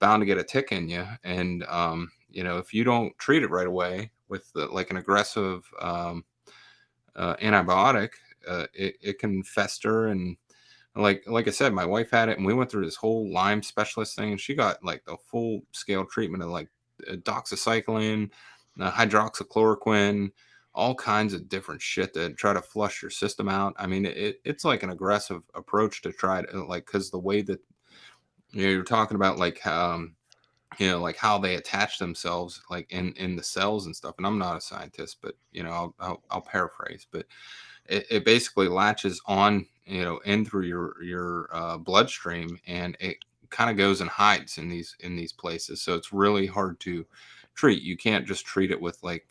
[0.00, 3.42] bound to get a tick in you, and um, you know if you don't treat
[3.42, 6.24] it right away with the, like an aggressive um,
[7.16, 8.10] uh, antibiotic,
[8.46, 10.36] uh, it, it can fester and
[10.98, 13.62] like like I said, my wife had it, and we went through this whole Lyme
[13.62, 16.68] specialist thing, and she got like the full scale treatment of like
[17.08, 18.30] uh, doxycycline,
[18.80, 20.30] uh, hydroxychloroquine,
[20.74, 23.74] all kinds of different shit to try to flush your system out.
[23.78, 27.42] I mean, it, it's like an aggressive approach to try to like because the way
[27.42, 27.60] that
[28.50, 30.16] you know, you're talking about like um
[30.78, 34.26] you know like how they attach themselves like in in the cells and stuff and
[34.26, 37.26] i'm not a scientist but you know i'll i'll, I'll paraphrase but
[37.86, 43.16] it, it basically latches on you know in through your your uh, bloodstream and it
[43.50, 47.06] kind of goes and hides in these in these places so it's really hard to
[47.54, 49.26] treat you can't just treat it with like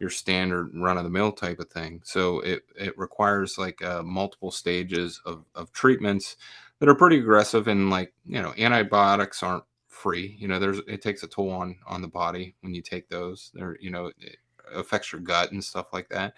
[0.00, 4.02] your standard run of the mill type of thing so it it requires like uh,
[4.02, 6.36] multiple stages of of treatments
[6.78, 9.64] that are pretty aggressive and like you know antibiotics aren't
[9.98, 13.08] free you know there's it takes a toll on on the body when you take
[13.08, 14.36] those there you know it
[14.74, 16.34] affects your gut and stuff like that.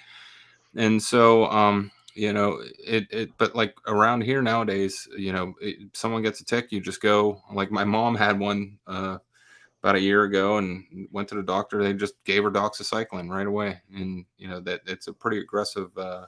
[0.76, 5.78] And so um you know it it but like around here nowadays you know it,
[5.92, 9.18] someone gets a tick you just go like my mom had one uh
[9.82, 13.46] about a year ago and went to the doctor they just gave her doxycycline right
[13.46, 13.80] away.
[13.94, 16.26] And you know that it's a pretty aggressive uh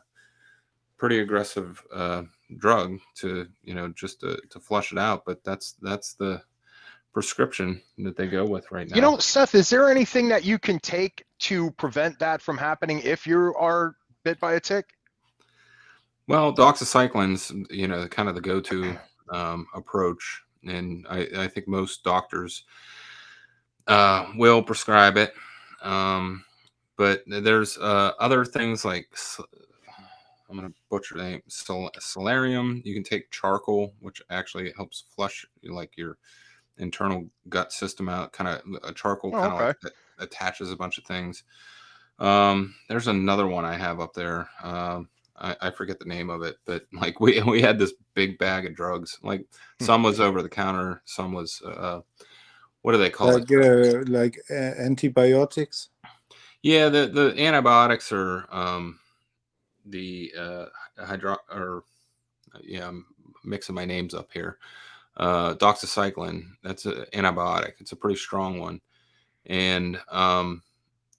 [0.96, 2.22] pretty aggressive uh
[2.58, 6.40] drug to you know just to, to flush it out but that's that's the
[7.12, 10.58] prescription that they go with right now You know, Seth, is there anything that you
[10.58, 14.86] can take to prevent that from happening if you are bit by a tick?
[16.28, 18.96] Well, doxycycline's you know kind of the go-to
[19.32, 22.64] um, approach, and I, I think most doctors
[23.88, 25.34] uh, will prescribe it.
[25.82, 26.44] Um,
[26.96, 29.08] but there's uh, other things like
[30.48, 31.42] I'm gonna butcher the name.
[31.48, 32.82] Sol- Solarium.
[32.84, 36.18] You can take charcoal, which actually helps flush like your
[36.78, 38.32] internal gut system out.
[38.32, 39.66] Kind of a charcoal Oh, kind of okay.
[39.68, 39.92] like that
[40.24, 41.44] attaches a bunch of things.
[42.18, 44.48] Um, there's another one I have up there.
[44.62, 48.38] Um, I, I forget the name of it, but like we we had this big
[48.38, 49.18] bag of drugs.
[49.22, 49.46] Like
[49.80, 49.86] Hmm.
[49.86, 52.00] some was over the counter, some was uh,
[52.82, 53.50] what do they call like it?
[53.52, 55.88] uh, like uh, antibiotics.
[56.62, 58.98] Yeah, the the antibiotics are um,
[59.84, 60.66] the uh,
[60.98, 61.84] hydro or
[62.62, 63.06] yeah, I'm
[63.44, 64.58] mixing my names up here.
[65.16, 66.44] Uh, doxycycline.
[66.62, 67.74] That's an antibiotic.
[67.80, 68.80] It's a pretty strong one,
[69.46, 70.62] and um,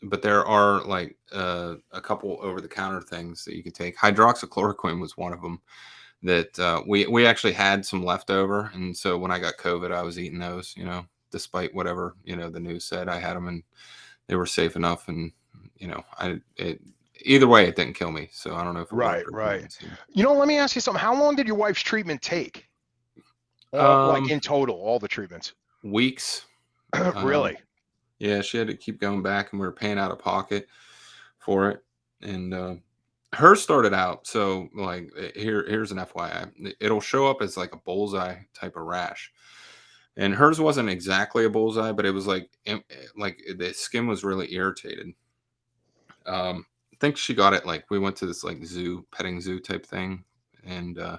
[0.02, 3.98] but there are like uh, a couple over the counter things that you can take.
[3.98, 5.62] Hydroxychloroquine was one of them
[6.24, 10.02] that uh, we we actually had some leftover, and so when I got COVID, I
[10.02, 10.74] was eating those.
[10.76, 13.64] You know, despite whatever you know the news said, I had them and
[14.28, 15.32] they were safe enough, and
[15.78, 16.82] you know, I it
[17.22, 19.78] either way it didn't kill me, so I don't know if Right, right.
[20.12, 21.02] You know, let me ask you something.
[21.02, 22.68] How long did your wife's treatment take?
[23.74, 25.54] Um, like in total, all the treatments.
[25.84, 26.46] Weeks,
[26.94, 27.58] um, really?
[28.20, 30.68] yeah, she had to keep going back, and we were paying out of pocket
[31.40, 31.84] for it,
[32.22, 32.76] and uh,
[33.34, 37.74] hers started out so like eh, here here's an FYI, it'll show up as like
[37.74, 39.32] a bullseye type of rash.
[40.16, 42.80] And hers wasn't exactly a bullseye, but it was like eh,
[43.18, 45.14] like the skin was really irritated.
[46.26, 49.60] Um, I think she got it like we went to this like zoo petting zoo
[49.60, 50.24] type thing,
[50.66, 51.18] and uh,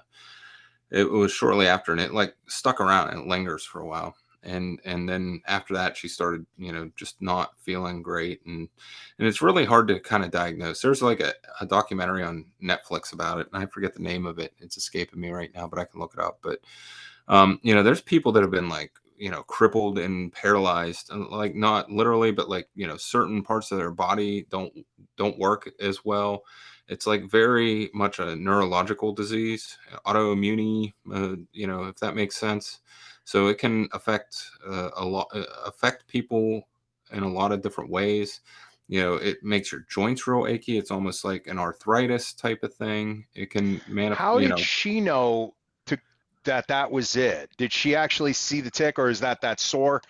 [0.95, 4.15] it was shortly after, and it like stuck around and it lingers for a while.
[4.45, 8.69] And and then after that, she started you know just not feeling great, and
[9.19, 10.81] and it's really hard to kind of diagnose.
[10.81, 14.39] There's like a, a documentary on Netflix about it, and I forget the name of
[14.39, 14.53] it.
[14.59, 16.39] It's escaping me right now, but I can look it up.
[16.43, 16.61] But
[17.27, 21.27] um, you know, there's people that have been like, you know, crippled and paralyzed, and
[21.29, 24.73] like not literally, but like, you know, certain parts of their body don't
[25.17, 26.45] don't work as well.
[26.89, 32.81] It's like very much a neurological disease, autoimmune, uh, you know, if that makes sense.
[33.25, 36.69] So it can affect uh, a lot, uh, affect people
[37.11, 38.41] in a lot of different ways.
[38.87, 40.77] You know, it makes your joints real achy.
[40.77, 43.25] It's almost like an arthritis type of thing.
[43.35, 44.21] It can manifest.
[44.21, 45.55] How did know, she know
[45.87, 45.99] to
[46.45, 47.49] that that was it?
[47.57, 50.03] Did she actually see the tick, or is that that sore?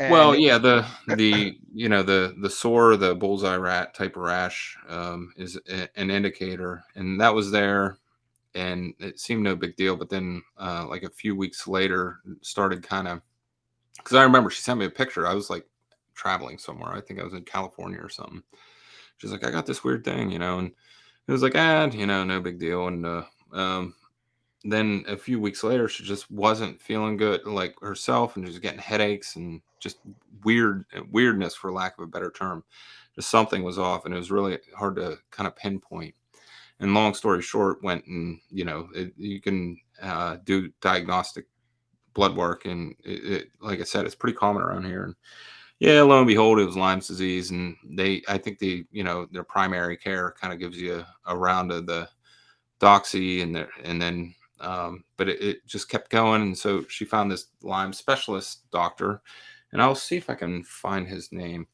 [0.00, 0.86] And well yeah the
[1.16, 5.88] the you know the the sore the bullseye rat type of rash um, is a-
[6.00, 7.98] an indicator and that was there
[8.54, 12.82] and it seemed no big deal but then uh, like a few weeks later started
[12.82, 13.20] kind of
[13.96, 15.66] because i remember she sent me a picture i was like
[16.14, 18.42] traveling somewhere i think i was in california or something.
[19.18, 20.72] She's like i got this weird thing you know and
[21.28, 23.94] it was like ah you know no big deal and uh, um,
[24.64, 28.80] then a few weeks later she just wasn't feeling good like herself and just getting
[28.80, 29.98] headaches and just
[30.44, 32.62] weird weirdness for lack of a better term.
[33.14, 36.14] Just something was off and it was really hard to kind of pinpoint.
[36.78, 41.46] And long story short went and you know it, you can uh, do diagnostic
[42.14, 45.04] blood work and it, it, like i said it's pretty common around here.
[45.04, 45.14] And
[45.80, 49.26] yeah lo and behold it was lyme's disease and they i think the you know
[49.32, 52.08] their primary care kind of gives you a, a round of the
[52.80, 57.30] doxy and and then um, but it, it just kept going and so she found
[57.30, 59.22] this lyme specialist doctor
[59.72, 61.66] and i'll see if i can find his name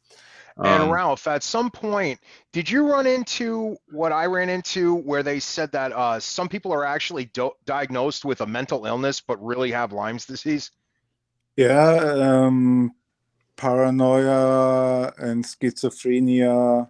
[0.65, 2.19] and Um, Ralph, at some point,
[2.53, 6.73] did you run into what I ran into, where they said that uh, some people
[6.73, 10.71] are actually do- diagnosed with a mental illness but really have Lyme's disease?
[11.57, 11.97] Yeah,
[12.47, 12.95] um,
[13.57, 16.89] paranoia and schizophrenia,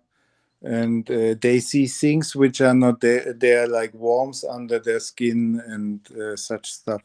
[0.62, 3.32] and uh, they see things which are not there.
[3.32, 7.02] They're like worms under their skin and uh, such stuff.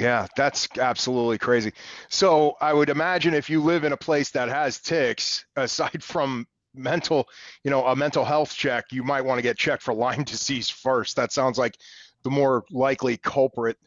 [0.00, 1.72] Yeah, that's absolutely crazy.
[2.08, 6.46] So I would imagine if you live in a place that has ticks, aside from
[6.74, 7.28] mental,
[7.64, 10.70] you know, a mental health check, you might want to get checked for Lyme disease
[10.70, 11.16] first.
[11.16, 11.76] That sounds like
[12.22, 13.78] the more likely culprit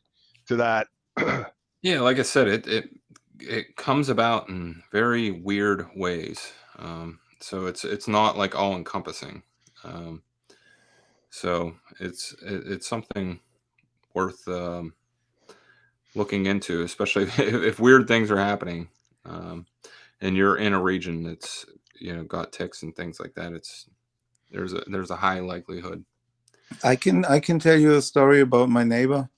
[0.47, 0.87] to that.
[1.83, 2.89] yeah like i said it it
[3.39, 9.43] it comes about in very weird ways um, so it's it's not like all encompassing
[9.83, 10.23] um,
[11.29, 13.39] so it's it, it's something
[14.15, 14.93] worth um,
[16.15, 18.87] looking into especially if, if weird things are happening
[19.25, 19.65] um,
[20.21, 21.65] and you're in a region that's
[21.99, 23.87] you know got ticks and things like that it's
[24.51, 26.03] there's a there's a high likelihood
[26.83, 29.29] I can I can tell you a story about my neighbor.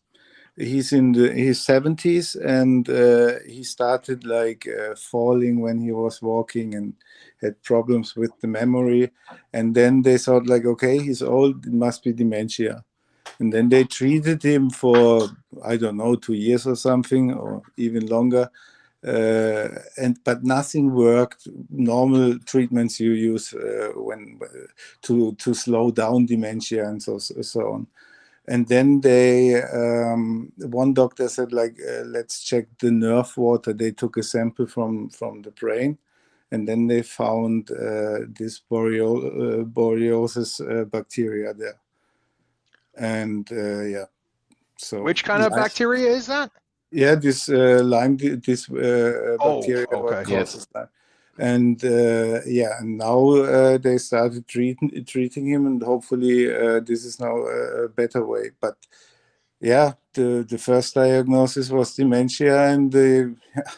[0.58, 6.22] He's in the, his seventies and uh, he started like uh, falling when he was
[6.22, 6.94] walking and
[7.42, 9.12] had problems with the memory.
[9.52, 12.86] And then they thought like, okay, he's old, it must be dementia.
[13.40, 15.30] And then they treated him for
[15.64, 18.50] I don't know two years or something or even longer.
[19.08, 21.48] uh, and but nothing worked.
[21.70, 24.40] Normal treatments you use uh, when
[25.04, 27.88] to to slow down dementia and so so on.
[28.48, 33.74] And then they, um, one doctor said like, uh, let's check the nerve water.
[33.74, 35.98] They took a sample from from the brain,
[36.52, 41.80] and then they found uh, this borrelio- uh, borreliosis uh, bacteria there.
[42.98, 44.06] And uh, yeah,
[44.78, 46.52] so which kind of bacteria is that?
[46.92, 50.32] Yeah, this uh, Lyme, this uh, Oh, bacteria what okay.
[50.32, 50.54] Yes.
[50.54, 50.88] causes Lyme.
[51.38, 57.04] And uh, yeah, and now uh, they started treating treating him, and hopefully uh, this
[57.04, 58.52] is now a a better way.
[58.62, 58.78] But
[59.60, 63.72] yeah, the the first diagnosis was dementia, and the yeah.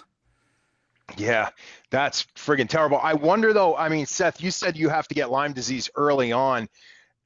[1.15, 1.49] Yeah,
[1.89, 2.99] that's friggin' terrible.
[3.01, 6.31] I wonder though, I mean, Seth, you said you have to get Lyme disease early
[6.33, 6.67] on.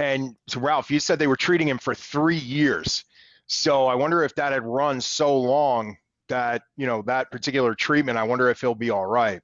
[0.01, 3.05] And so Ralph, you said they were treating him for three years.
[3.45, 5.97] So I wonder if that had run so long
[6.27, 9.41] that, you know, that particular treatment, I wonder if he'll be all right.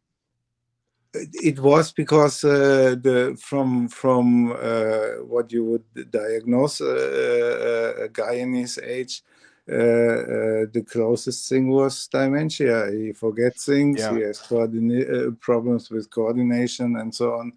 [1.14, 8.34] it was because uh, the from from uh, what you would diagnose uh, a guy
[8.34, 9.24] in his age
[9.70, 14.16] uh, uh, the closest thing was dementia he forgets things Yeah.
[14.16, 17.53] he has uh, problems with coordination and so on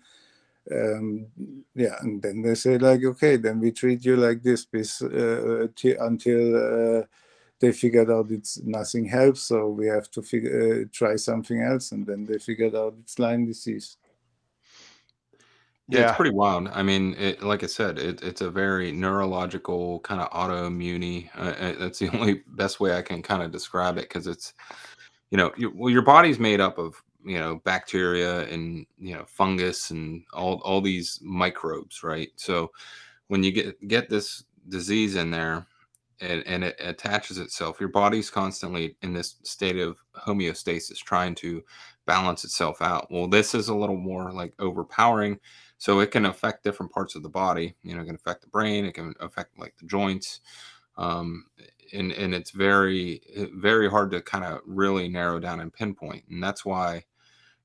[0.73, 1.27] um,
[1.75, 5.67] yeah and then they say like okay then we treat you like this bis- uh,
[5.75, 7.03] t- until uh,
[7.61, 11.93] they figured out it's nothing helps, so we have to figure, uh, try something else,
[11.93, 13.99] and then they figured out it's Lyme disease.
[15.89, 16.09] Yeah, Yeah.
[16.09, 16.69] it's pretty wild.
[16.69, 21.29] I mean, it, like I said, it, it's a very neurological kind of autoimmune.
[21.37, 24.55] Uh, uh, that's the only best way I can kind of describe it because it's,
[25.31, 29.25] you know, you, well, your body's made up of you know bacteria and you know
[29.27, 32.31] fungus and all all these microbes, right?
[32.37, 32.71] So
[33.29, 35.67] when you get get this disease in there
[36.21, 41.63] and, and it attaches itself, your body's constantly in this state of homeostasis, trying to
[42.07, 43.09] balance itself out.
[43.11, 45.39] Well, this is a little more like overpowering
[45.81, 48.49] so it can affect different parts of the body you know it can affect the
[48.49, 50.41] brain it can affect like the joints
[50.99, 51.47] um,
[51.93, 53.21] and and it's very
[53.55, 57.03] very hard to kind of really narrow down and pinpoint and that's why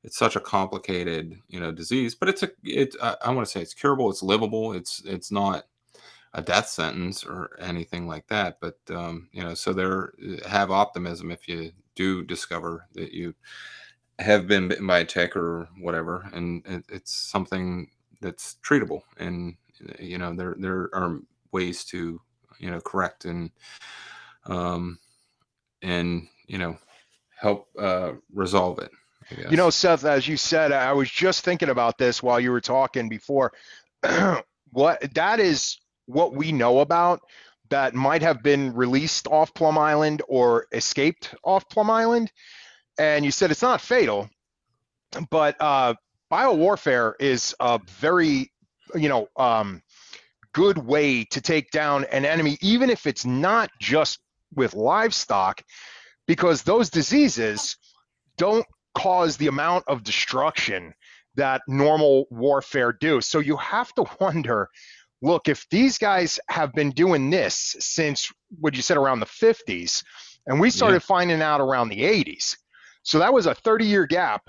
[0.06, 3.52] it's such a complicated you know disease but it's a it i, I want to
[3.52, 5.66] say it's curable it's livable it's it's not
[6.34, 10.14] a death sentence or anything like that but um, you know so there
[10.48, 13.34] have optimism if you do discover that you
[14.20, 17.90] have been bitten by a tick or whatever and it, it's something
[18.22, 19.56] that's treatable and
[20.00, 21.20] you know there there are
[21.52, 22.22] ways to
[22.60, 23.52] you know correct and
[24.46, 25.00] um
[25.82, 26.78] and you know
[27.38, 28.92] help uh resolve it.
[29.30, 32.62] You know, Seth, as you said, I was just thinking about this while you were
[32.62, 33.54] talking before.
[34.72, 37.22] what that is what we know about
[37.70, 42.32] that might have been released off Plum Island or escaped off Plum Island.
[43.00, 44.30] And you said it's not fatal,
[45.30, 45.96] but uh,
[46.32, 48.52] biowarfare is a very,
[48.94, 49.82] you know, um,
[50.54, 54.20] good way to take down an enemy, even if it's not just
[54.54, 55.62] with livestock,
[56.28, 57.78] because those diseases
[58.38, 58.66] don't
[58.96, 60.94] cause the amount of destruction
[61.36, 63.22] that normal warfare do.
[63.22, 64.70] So you have to wonder,
[65.22, 70.04] look, if these guys have been doing this since what you said around the 50s,
[70.48, 72.56] and we started finding out around the 80s.
[73.04, 74.44] So that was a 30 year gap.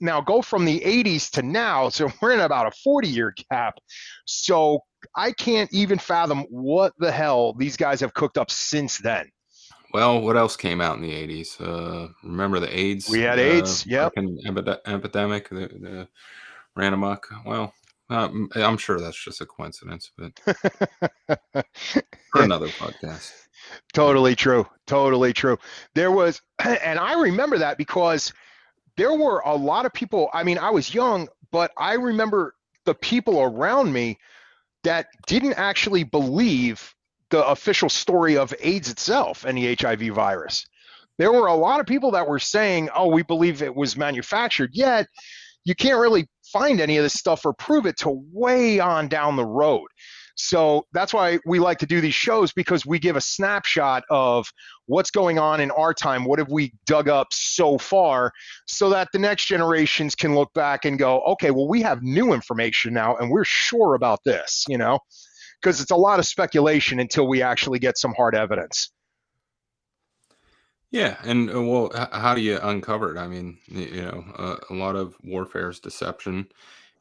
[0.00, 3.78] Now go from the 80s to now, so we're in about a 40 year gap.
[4.26, 4.80] So
[5.14, 9.30] I can't even fathom what the hell these guys have cooked up since then.
[9.96, 11.58] Well, what else came out in the eighties?
[11.58, 13.08] Uh, remember the AIDS?
[13.08, 14.12] We had uh, AIDS, yep.
[14.18, 16.08] epidemic that, that
[16.76, 17.26] ran amok.
[17.46, 17.72] Well,
[18.10, 20.38] I'm sure that's just a coincidence, but
[22.30, 23.32] for another podcast.
[23.94, 24.66] Totally true.
[24.86, 25.56] Totally true.
[25.94, 28.34] There was, and I remember that because
[28.98, 30.28] there were a lot of people.
[30.34, 34.18] I mean, I was young, but I remember the people around me
[34.84, 36.94] that didn't actually believe
[37.30, 40.66] the official story of AIDS itself and the HIV virus.
[41.18, 44.70] There were a lot of people that were saying, oh, we believe it was manufactured,
[44.72, 45.06] yet
[45.64, 49.36] you can't really find any of this stuff or prove it till way on down
[49.36, 49.88] the road.
[50.36, 54.46] So that's why we like to do these shows because we give a snapshot of
[54.84, 56.24] what's going on in our time.
[56.24, 58.32] What have we dug up so far
[58.66, 62.34] so that the next generations can look back and go, okay, well, we have new
[62.34, 64.98] information now and we're sure about this, you know,
[65.60, 68.90] because it's a lot of speculation until we actually get some hard evidence.
[70.90, 73.18] Yeah, and uh, well, h- how do you uncover it?
[73.18, 76.46] I mean, y- you know, uh, a lot of warfare is deception,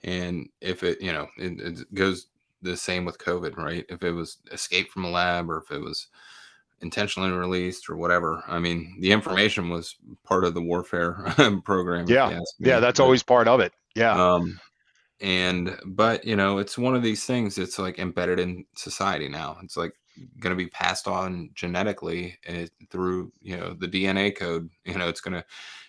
[0.03, 2.27] and if it, you know, it, it goes
[2.61, 3.85] the same with COVID, right?
[3.89, 6.07] If it was escaped from a lab or if it was
[6.81, 11.33] intentionally released or whatever, I mean, the information was part of the warfare
[11.63, 12.07] program.
[12.07, 13.71] Yeah, yeah, that's but, always part of it.
[13.95, 14.33] Yeah.
[14.33, 14.59] Um,
[15.21, 17.57] and but you know, it's one of these things.
[17.57, 19.57] It's like embedded in society now.
[19.63, 19.93] It's like
[20.39, 24.69] going to be passed on genetically eh, through you know the DNA code.
[24.85, 25.43] You know, it's going to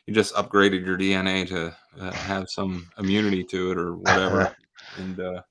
[0.07, 4.57] you just upgraded your DNA to uh, have some immunity to it or whatever,
[4.97, 5.43] and uh,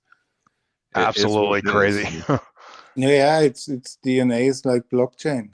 [0.95, 2.23] absolutely crazy.
[2.95, 5.49] yeah, it's it's DNA is like blockchain.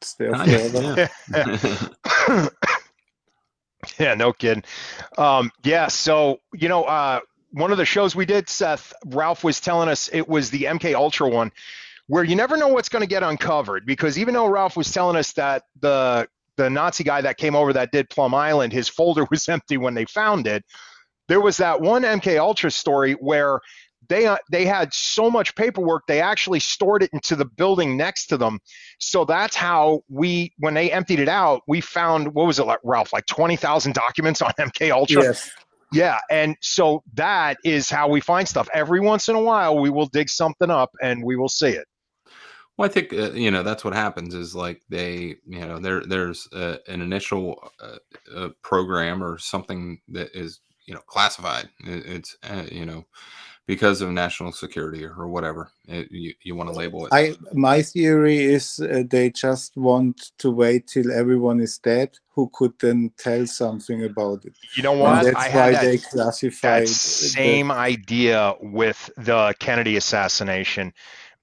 [0.00, 1.08] It's there forever.
[1.30, 2.48] Yeah.
[3.98, 4.64] yeah, no kidding.
[5.18, 7.20] Um, yeah, so you know, uh,
[7.54, 10.94] one of the shows we did, Seth, Ralph was telling us it was the MK
[10.94, 11.52] Ultra one,
[12.08, 15.16] where you never know what's going to get uncovered because even though Ralph was telling
[15.16, 19.24] us that the the Nazi guy that came over that did Plum Island, his folder
[19.30, 20.64] was empty when they found it.
[21.28, 23.60] There was that one MK Ultra story where
[24.08, 28.26] they uh, they had so much paperwork they actually stored it into the building next
[28.26, 28.58] to them
[28.98, 32.80] so that's how we when they emptied it out we found what was it like
[32.84, 35.50] ralph like 20000 documents on mk ultra yes.
[35.94, 39.90] Yeah and so that is how we find stuff every once in a while we
[39.90, 41.86] will dig something up and we will see it
[42.76, 46.00] well, I think uh, you know that's what happens is like they, you know, there
[46.04, 47.98] there's uh, an initial uh,
[48.34, 51.68] uh, program or something that is you know classified.
[51.84, 53.06] It, it's uh, you know
[53.66, 57.12] because of national security or whatever it, you you want to label it.
[57.12, 62.50] I my theory is uh, they just want to wait till everyone is dead, who
[62.52, 64.54] could then tell something about it.
[64.76, 65.18] You know what?
[65.18, 70.92] And that's I why that, they classified that same the, idea with the Kennedy assassination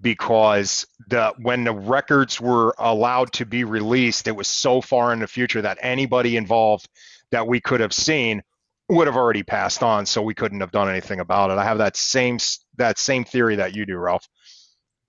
[0.02, 5.20] because the when the records were allowed to be released, it was so far in
[5.20, 6.88] the future that anybody involved
[7.32, 8.44] that we could have seen
[8.90, 11.58] would have already passed on, so we couldn't have done anything about it.
[11.58, 12.38] I have that same
[12.78, 14.28] that same theory that you do, Ralph.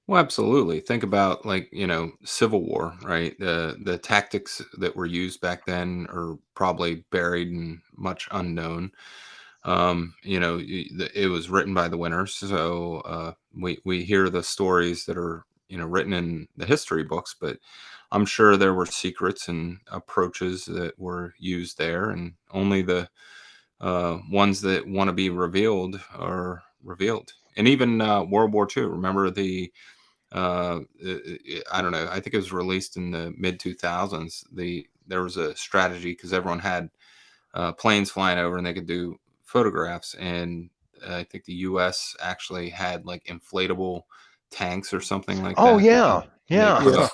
[0.07, 0.81] Well, absolutely.
[0.81, 3.39] Think about like you know Civil War, right?
[3.39, 8.93] The the tactics that were used back then are probably buried and much unknown.
[9.64, 14.43] Um, you know, it was written by the winners, so uh, we we hear the
[14.43, 17.59] stories that are you know written in the history books, but
[18.11, 23.09] I'm sure there were secrets and approaches that were used there, and only the
[23.83, 27.33] uh, ones that want to be revealed are revealed.
[27.57, 28.85] And even uh, World War II.
[28.85, 29.70] Remember the
[30.30, 30.80] uh,
[31.70, 32.09] I don't know.
[32.11, 34.45] I think it was released in the mid 2000s.
[34.53, 36.89] The there was a strategy because everyone had
[37.55, 40.70] uh, planes flying over and they could do photographs, and
[41.07, 42.16] I think the U.S.
[42.20, 44.03] actually had like inflatable
[44.51, 45.72] tanks or something like oh, that.
[45.72, 47.09] Oh yeah, yeah.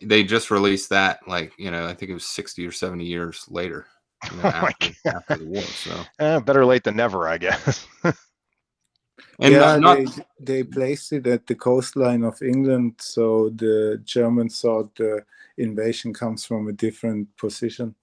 [0.00, 3.04] They, they, just released that like you know I think it was 60 or 70
[3.04, 3.86] years later.
[4.30, 7.86] You know, oh after, after, the war, so eh, better late than never, I guess.
[8.04, 8.14] and
[9.40, 10.06] yeah, not, they,
[10.40, 15.24] they placed it at the coastline of England, so the Germans thought the
[15.58, 17.94] invasion comes from a different position.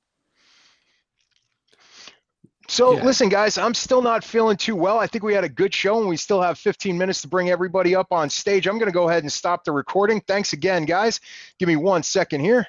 [2.70, 3.04] So yeah.
[3.04, 5.00] listen, guys, I'm still not feeling too well.
[5.00, 7.50] I think we had a good show, and we still have 15 minutes to bring
[7.50, 8.68] everybody up on stage.
[8.68, 10.22] I'm going to go ahead and stop the recording.
[10.22, 11.20] Thanks again, guys.
[11.58, 12.68] Give me one second here.